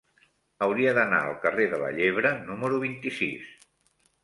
Hauria 0.67 0.93
d'anar 0.99 1.19
al 1.25 1.35
carrer 1.43 1.67
de 1.75 1.79
la 1.83 1.91
Llebre 1.99 2.33
número 2.49 2.83
vint-i-sis. 2.87 3.55